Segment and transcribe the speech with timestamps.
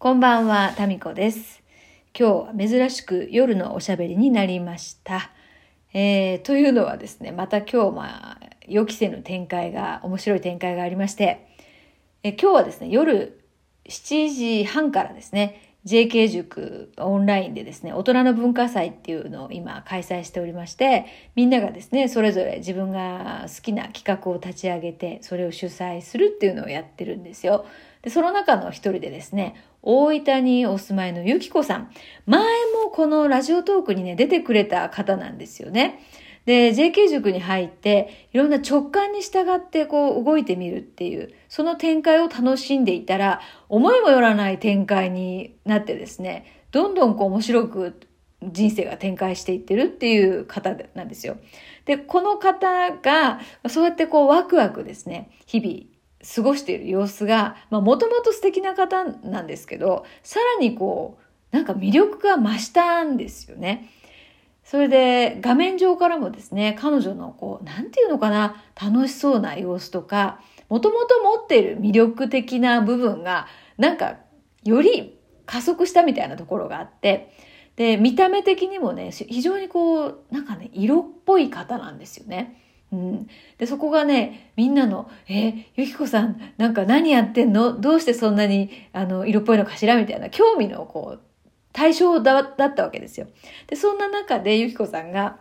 [0.00, 1.60] こんばんは、タミコです。
[2.16, 5.32] 今日は珍しく夜のおしゃべりになりました。
[5.92, 11.48] えー、というのはですね、また今日、まあ、予期せぬ展開が、面白い展開がありまして、
[12.22, 13.42] え今日はですね、夜
[13.88, 27.66] 7時半からですね、JK 塾オンラインでですね、大人の文化祭っていうのを今開催しておりまして、みんながですね、それぞれ自分が好きな企画を立ち上げて、それを主催するっていうのをやってるんですよ。
[28.02, 31.90] で、その中の一人でですね、大分にお住まいのゆきこさん。
[32.26, 32.40] 前
[32.84, 36.00] もこのラジオトークにね、出てくれた方なんですよね。
[36.48, 48.00] で、JK 塾に入って、いろんな直感に従ってこう動いてみるっていう、その展開を楽しんでいたら、思いもよらない展開になってですね、どんどんこう面白く
[48.42, 51.36] 人生が展開していってるっていう方なんですよ。
[51.84, 55.97] で、この方が、そうやってこうワクワクですね、日々
[56.34, 61.18] 過ごしている様子が、まあもともと素敵な方なんですけど、さらにこ
[61.52, 63.90] う、なんか魅力が増したんですよね。
[64.64, 73.46] それで画面上からもですね、彼女のこう、なんていうのかな、楽しそうな様子とか、もともと持っている魅力的な部分が、
[73.78, 74.16] なんか、
[74.64, 77.32] より加速したみたいなところがあって、
[77.76, 82.60] で、見た目的にもね、非常にこう、なんかね、色っぽい方なんですよね。
[82.90, 87.78] うん、でそこがねみんなの「えゆきこさんなんか何やってんの？
[87.78, 91.20] どうしてそんなにあの色っぽいのかしら?」みたいな興味のこう
[91.72, 93.26] 対象だったわけですよ。
[93.66, 95.38] でそんな中でゆきこさんが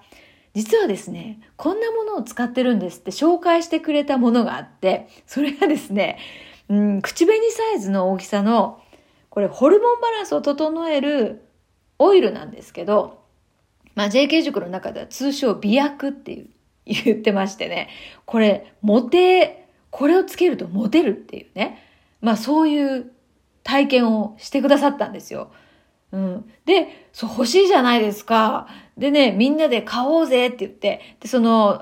[0.54, 6.18] 実はですねこんなものを使ってるんですって紹介してくれたものがあってそれがですね、
[6.68, 8.82] うん、口紅サイズの大きさの
[9.30, 11.44] これホルモンバランスを整える
[12.00, 13.24] オイルなんですけど、
[13.96, 16.50] まあ、JK 塾の中では通称美薬っていう
[16.88, 17.90] 言ってましてね、
[18.26, 21.84] これ、モテ、これをつけるとモテるっていうね、
[22.22, 23.12] まあそういう
[23.64, 25.52] 体験をしてくださったんですよ。
[26.12, 26.52] うん。
[26.66, 28.68] で、そう欲しいじゃないですか。
[28.98, 31.82] でね、みんなで買おうぜって言って、で、その、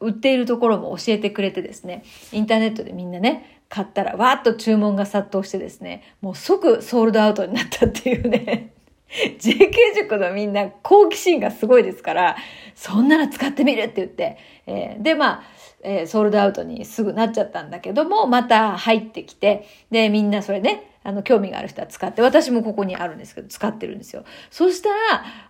[0.00, 8.75] 売っているところも教えてくれてですね、インターネットでみんなね、買ったらわーっと注文が殺到してですね、もう即ソールドアウトになったっていうね。
[9.38, 12.36] JK 塾のみんな好奇心がすごいですから、
[12.74, 15.42] そんなの使ってみるって言って、えー、で、まあ、
[15.82, 24.24] えー、ソールドアウトにすぐなっちゃったんだけども、また入ってきて、で、みんなそれね、あの、興味がある人は使って、私もここにあるんですけど、使ってるんですよ。
[24.50, 24.96] そしたら、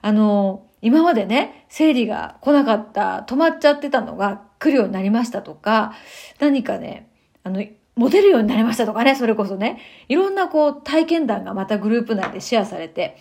[0.02, 5.94] あの、今までね、生理が来なかった、止まっちゃってたのが来るようになりましたとか、
[6.38, 7.08] 何かね、
[7.42, 7.64] あの、
[7.96, 13.16] モテるようになりましたとかね、それこそね、いろんなこう体験談がまたグループ内でシェアされて、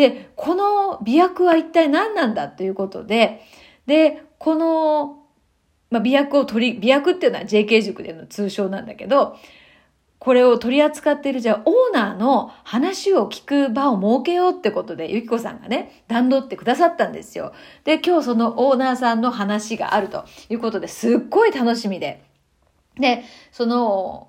[0.00, 3.42] で、この美薬は一体何なんだということで、
[3.84, 5.18] で、この、
[5.90, 9.36] まあ、美薬を取り、美薬っていうのは JK 塾での通称なんだけど、
[10.18, 17.52] これを取り扱っているじゃあオーナーの話を聞く場を設けようってことで、ゆきこさんがね、段取ってくださったんですよ。
[17.84, 22.22] で、今日そのオーナーさんの話があるということですっごい楽しみで。
[22.96, 24.28] で、その、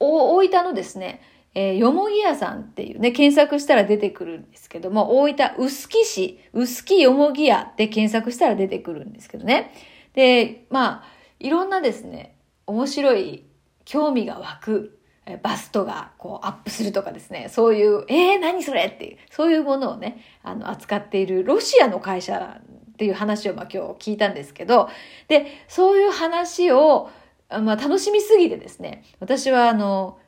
[0.00, 1.20] 大分のですね、
[1.54, 9.72] えー、よもぎ屋さんっていうね、検索したら出てくるんですけども、大分、臼杵市、臼杵よもぎ屋って検索したら出てくるんですけどね。
[10.14, 11.04] で、まあ、
[11.38, 13.44] いろんなですね、面白い、
[13.84, 14.98] 興味が湧く、
[15.42, 22.60] バストがこうアップするとかですね、そういう、えー、何それっていう、そういうものをね、あの、扱っているロシアの会社
[22.92, 24.90] っていう話をまあ今日聞いたんですけど、
[25.28, 27.10] で、そういう話を、
[27.50, 30.18] まあ楽しみすぎてですね、私はあの、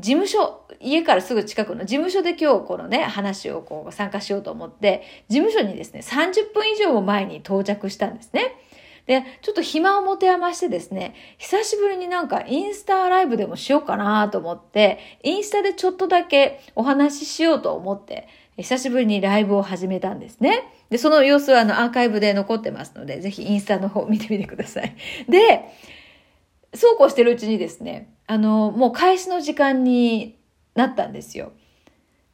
[0.00, 8.56] 事務所、家からすぐ近くの事務所で今日このね、話をこう参加しようと思って、事務所にですね、30分以上も前に到着したんですね。
[9.06, 20.62] で、ちょっと暇を持て余してですね、久しぶりになんかインスタライブでもしようかなと思って、インスタでちょっとだけお話ししようと思って、久しぶりにライブを始めたんですね。
[20.90, 24.94] で、その様子はあのアーカイブで残ってますので、ぜひインスタの方見てみてください。
[25.28, 25.64] で、
[26.74, 30.38] そうこうしてるうちにですね、あの、もう開始の時間に
[30.76, 31.50] なったんですよ。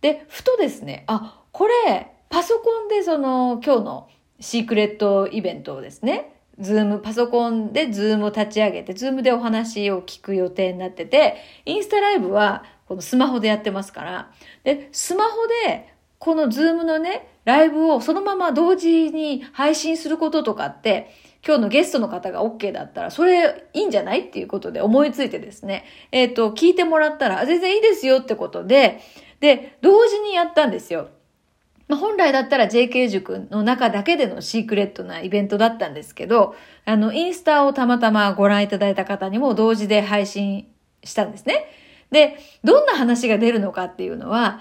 [0.03, 4.09] で、ふとですね、あ、これ、パソコンでその、今日の
[4.39, 14.31] シークレットイベントをですね、 Zoom、パソコンで Zoom を立ち上げて、 Zoom でお話を聞く予定になってて、インスタライブはこのスマホでやってますから、
[14.65, 21.11] で、スマホでこの Zoom のね、ライブをそのまま同時に配信することとかって、
[21.47, 24.23] 今日のゲストの方が OK だったら、それいいんじゃない？
[24.23, 29.01] っていうことで思いついてですね、えっ、ー、と、聞いてもらったら、全然いいですよってことで、
[29.39, 31.09] で、同時にやったんですよ。
[31.89, 40.67] まあ、本来だったら JK 塾の中だけでのシークレットなイベントだったんですけど、あの、インスタをたまたまご覧いただいた方にも同時で配信
[41.05, 41.67] したんですね。
[42.11, 44.61] で、どんな話が出るのかっていうのは、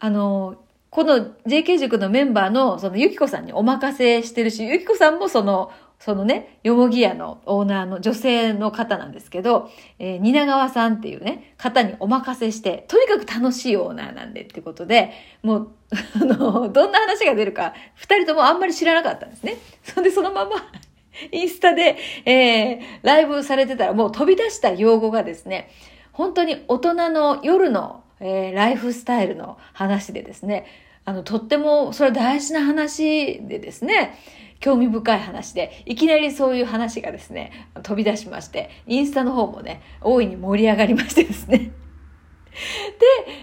[0.00, 0.56] あの、
[0.90, 15.12] この JK 塾のメンバーのそのゆきこさんにお任せしてるし、ゆきこさんもその、そのね、よもぎ屋のオーナーの女性の方なんですけど、えー、蜷川さんっていうね、方にお任せして、とにかく楽しいオーナーなんでってことで、
[15.42, 15.68] もう、
[16.20, 19.56] あの、どんな話が出るか、二人ともあんまり知らなかったんですね。
[19.82, 20.56] そんでそのまま
[21.32, 25.70] インスタで、えー、ライブされてたらもう飛び出した用語がですね、
[26.12, 30.66] 本当に大人の夜の、えー、ライフスタイルの話でですね、
[31.04, 34.18] あの、とっても、それは大事な話でですね、
[34.60, 41.58] 興味深い話で、いきなりそういう話がですね、飛び出しまして、インスタの方もね、大いに盛り上がりましてですね。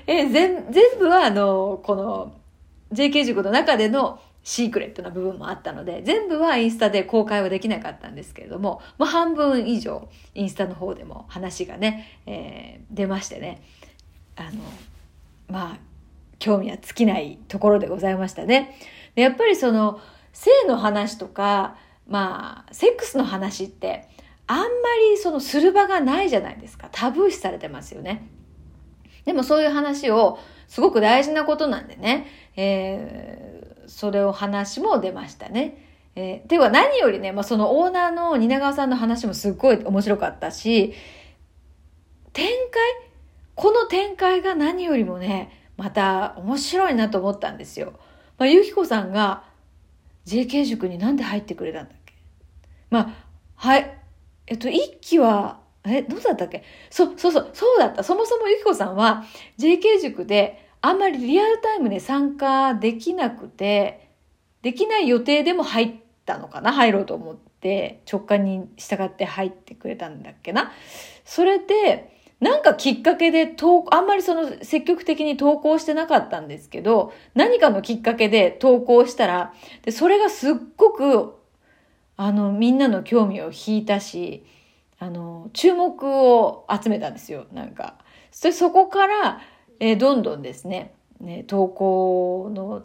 [0.05, 2.33] で、え全、全部は、あの、この、
[2.93, 13.61] JK 塾の中でのシークレットな部分もあったので、全部はインスタで公開はできなかったんですけれども、もう半分以上、インスタの方でも話がね、えー、出ましてね、
[14.35, 14.49] あの、
[15.47, 15.77] まあ、
[16.39, 18.75] 興味は尽きないところでございましたね。
[19.15, 20.01] でやっぱりその
[20.33, 21.75] 性の話とか、
[22.07, 24.07] まあ、セックスの話って、
[24.47, 24.65] あんま
[25.11, 26.89] りそのする場がないじゃないですか。
[26.91, 28.27] タブー視されてますよね。
[29.25, 35.85] でもそういう話を、すごく大事なことなんでね、えー、それを話も出ましたね。
[36.15, 40.93] えー、では何よりね、まあ、そのオーナーの蜷川さんの話もすっごい面白かったし、
[42.33, 43.11] 展開？
[43.55, 47.93] この展開が何よりもね、また面白いなと思ったんですよ。
[48.37, 49.43] まあ、ゆきこさんが
[50.25, 52.13] JK 塾になんで入ってくれたんだっけ？
[52.89, 53.15] まあ、
[53.55, 53.97] はい。
[54.47, 56.63] えっと、一期は、え、どうだったっけ？
[56.89, 58.03] そう、そうそう、そうだった。
[58.03, 59.23] そもそもゆきこさんは
[59.57, 64.09] JK 塾であんまりリアルタイムで参加できなくて、
[64.61, 65.93] できない予定でも入っ
[66.25, 66.71] たのかな？
[66.71, 70.71] 入ろうと思って、直感に従って入ってくれたんだっけな？
[71.25, 79.53] それで、なんかきっかけで投、あんまりその積極的に投稿してなかったんですけど、何かのきっかけで投稿したら、
[79.83, 81.35] で、それがすっごく、
[82.17, 84.43] あの、みんなの興味を引いたし、
[84.97, 87.99] あの、注目を集めたんですよ、なんか。
[88.31, 89.41] そそこから、
[89.79, 92.83] えー、どんどんですね、ね、投稿の、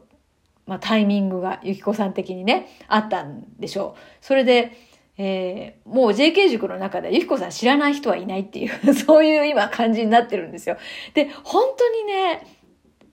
[0.66, 4.00] まあ、タイミングが、ゆきこさん的にね、あったんでしょう。
[4.20, 4.72] それで、
[5.18, 10.76] えー、もう JK 塾の中でゆきこさん知らない人はいないっていう、 そういう今感じになってるんですよ。
[11.14, 12.46] で、本当にね、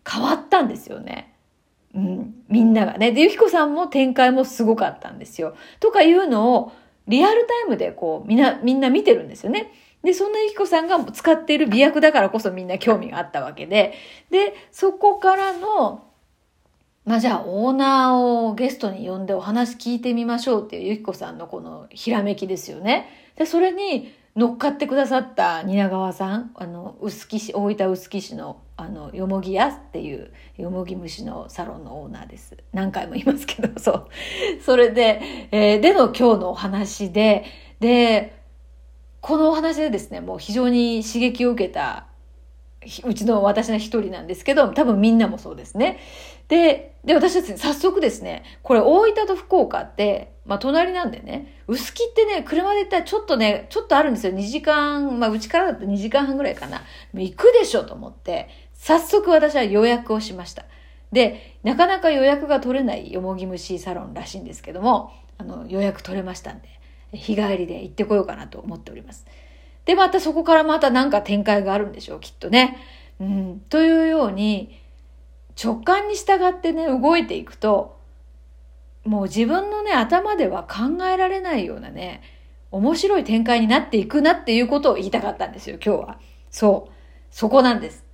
[0.09, 1.33] 変わったんですよね。
[1.95, 3.11] うん、みんながね。
[3.11, 5.55] で、ゆきこさんも展開もすごかったんですよ。
[5.79, 6.71] とかいうのを
[7.07, 9.71] リアルタイムでこう、みんな、みんな見てるんですよね。
[10.03, 13.93] で、そんなゆきこさんが使っている美薬だからこそみんな興味があったわけで、
[14.29, 16.03] で、そこからの、
[17.05, 23.09] まあじゃあオーナーをゲストに呼んでお話聞いてみましょうっていうゆきこさんのこのひらめきですよね。
[23.35, 32.57] で、それに乗っかってくださった蜷川さん、あの、臼杵市、大分臼杵市の、あの、よもぎ屋っていうよもぎ虫のサロンのオーナーです。
[32.71, 34.07] 何回も言いますけど、そう。
[34.65, 35.21] それで、
[35.51, 37.43] えー、での今日のお話で、
[37.81, 38.41] で、
[39.19, 42.07] このお話でですね、もう非常に刺激を受けた
[43.05, 45.99] うちの私の一人なんですけど、多分みんなもそうですね。
[46.47, 54.33] で、で、私たち早速ですね、これ大分と福岡って、まあ隣なんでね、薄木ってね、車で行ったらちょっとね、ちょっとあるんですよ。
[54.33, 56.81] 2時間、まあうちからだと2時間半ぐらいかな。
[57.13, 60.65] 行くでしょと思って、早速私は予約をしました。
[61.11, 66.67] で、なかなか予約が取れないよもぎ虫サロンらしいんですけども、あの、予約取れましたんで、
[67.13, 69.25] 日帰りで行ってこようかなと思っております。
[69.85, 72.77] で、またそこからまた何か展開があるんでしょう、きっとね。
[73.19, 74.79] うん、というように、
[75.61, 77.97] 直感に従ってね、動いていくと、
[79.05, 82.21] もう自分のね、頭では考えられないようなね、
[82.71, 86.19] 面白い展開になっていくなっていうことを言いたかったんですよ、今日は。
[86.49, 86.93] そう。
[87.29, 88.05] そこなんです。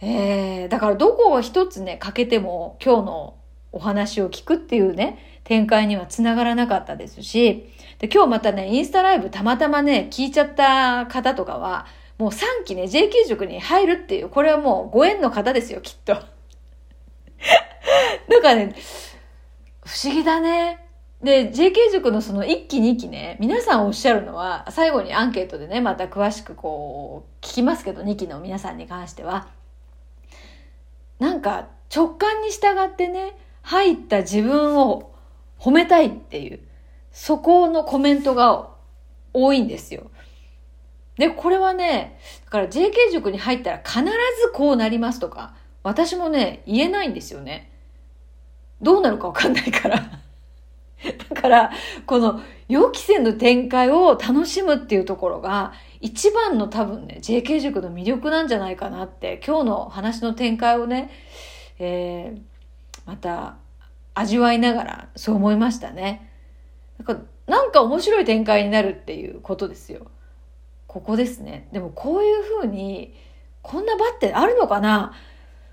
[0.00, 3.34] えー、だからどこを一つね、欠けても今日の
[3.72, 11.86] お話を聞くっていうね、展開にはつながらなかったですし、で、今日またね、インスタライブたまたまね、聞いちゃった方とかは、
[12.18, 16.14] もう3期ね、JK 塾に入るっていう、これはもうご縁の方ですよ、きっと。
[18.28, 18.74] なんかね、
[19.84, 20.84] 不思議だね。
[21.22, 29.48] で、JK 塾のその1期2期ね、皆さんおっしゃるのは、最後にアンケートでね、また詳しくこう、聞きますけど、2期の皆さんに関しては。
[31.18, 35.12] なんか、直感に従ってね、入った自分を
[35.58, 36.60] 褒めたいっていう。
[37.18, 38.68] そこのコメントが
[39.32, 40.10] 多いんですよ。
[41.16, 44.10] で、これはね、だから JK 塾に入ったら必ず
[44.52, 47.72] こうなりますとか、私もね、言えないんですよね。
[48.82, 49.96] どうなるかわかんないから
[51.30, 51.70] だから、
[52.04, 61.10] この予期せぬ展開を楽しむっていうところが、一番の多分ね、JK 塾の魅力なんじゃないかなって、今日の話の展開をね、
[61.78, 62.40] えー、
[63.06, 63.56] また
[64.12, 66.35] 味わいながらそう思いましたね。
[66.98, 70.06] なんかなんか面白い展開になるっていうことですよ。
[70.86, 71.68] ここですね。
[71.72, 73.14] でもこういうふうに、
[73.62, 75.12] こんな場ってあるのかな？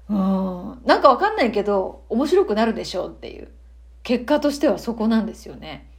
[0.10, 0.82] うん。
[0.86, 3.50] なんかわかんないけど、面白くなるでしょうっていう。
[4.04, 5.90] 結果としてはそこなんですよね。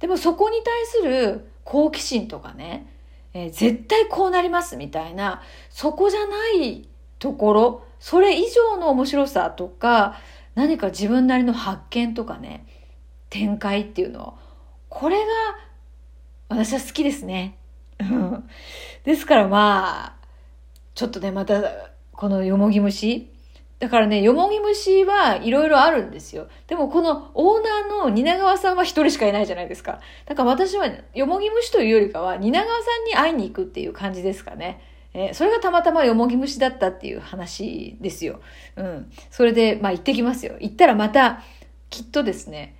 [0.00, 2.92] でもそこに対する好奇心とかね、
[3.32, 6.88] えー、絶対こうなりますみたいな、そこじゃない
[7.20, 10.16] ところ、それ以上の面白さとか、
[10.56, 12.66] 何か自分なりの発見とかね、
[13.32, 14.34] 展開っていうのを、
[14.90, 15.24] これが
[16.50, 17.56] 私は好きですね。
[19.04, 20.16] ですからまあ、
[20.94, 21.62] ちょっとね、また、
[22.12, 23.30] このよもぎ虫。
[23.78, 26.46] だからね、よもぎ虫はいろいろあるんですよ。
[26.66, 30.00] でもこのオーナーの蜷川さんは一人しかいないじゃないですか。
[30.26, 32.70] だから私はよもぎ虫というよりかは蜷川さ
[33.02, 34.82] んに会いに行くっていう感じですかね。
[35.14, 38.40] え、それがたまたまよもぎ虫だったっていう話ですよ。
[38.76, 39.10] うん。
[39.30, 40.54] それで、まあ行ってきますよ。
[40.60, 41.42] 行ったらまた、
[41.88, 42.76] きっとですね、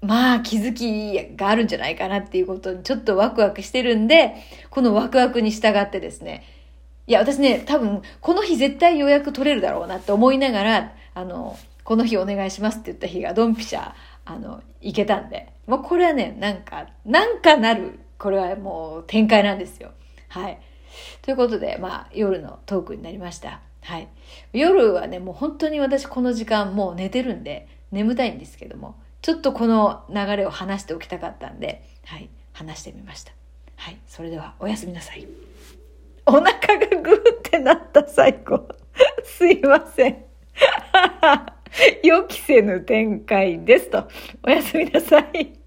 [0.00, 4.34] まあ気づきがあるんじゃないかなっていうことにちょっとワクワクしてるんで、
[4.70, 6.44] このワクワクに従ってですね、
[7.08, 13.92] いや、私ね、多分、この日絶対予約取れるだろうなって思いながら、あの、この日お願いしますって言った日がドンピシャ、
[14.26, 19.92] あの、行けたんで、もうこれはね、なんか、なんかなる、これはもう展開なんですよ。
[20.28, 20.58] はい。
[21.22, 23.62] ということで、まあ、夜のトークになりました。
[23.80, 24.08] はい。
[24.52, 33.32] 夜はね、もう本当に私この時間もう寝てるんで、眠たいんですけども、ちょっとこの流れを話しておきたかったんで、はい、話してみました。
[33.76, 35.26] はい、それではおやすみなさい。
[36.26, 36.56] お腹が
[37.00, 38.68] グーってなった最後。
[39.24, 40.24] すいません。
[42.02, 44.08] 予期せぬ展開ですと。
[44.42, 45.57] おやすみなさい。